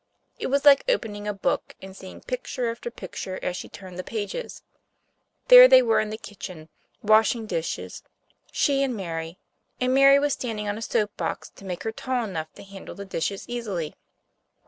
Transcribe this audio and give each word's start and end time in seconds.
It 0.39 0.47
was 0.47 0.65
like 0.65 0.83
opening 0.89 1.27
a 1.27 1.31
book, 1.33 1.75
and 1.79 1.95
seeing 1.95 2.21
picture 2.21 2.71
after 2.71 2.89
picture 2.89 3.37
as 3.43 3.55
she 3.55 3.69
turned 3.69 3.99
the 3.99 4.03
pages. 4.03 4.63
There 5.47 5.67
they 5.67 5.83
were 5.83 5.99
in 5.99 6.09
the 6.09 6.17
kitchen, 6.17 6.69
washing 7.03 7.45
dishes, 7.45 8.01
she 8.51 8.81
and 8.81 8.95
Mary; 8.97 9.37
and 9.79 9.93
Mary 9.93 10.17
was 10.17 10.33
standing 10.33 10.67
on 10.67 10.75
a 10.75 10.81
soap 10.81 11.15
box 11.17 11.51
to 11.51 11.65
make 11.65 11.83
her 11.83 11.91
tall 11.91 12.23
enough 12.23 12.51
to 12.53 12.63
handle 12.63 12.95
the 12.95 13.05
dishes 13.05 13.45
easily. 13.47 13.93